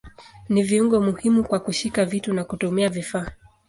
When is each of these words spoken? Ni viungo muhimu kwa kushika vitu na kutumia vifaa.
Ni 0.49 0.63
viungo 0.63 1.01
muhimu 1.01 1.43
kwa 1.43 1.59
kushika 1.59 2.05
vitu 2.05 2.33
na 2.33 2.43
kutumia 2.43 2.89
vifaa. 2.89 3.27